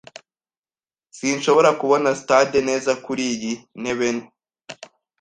[1.17, 3.51] Sinshobora kubona stade neza kuriyi
[3.81, 4.09] ntebe.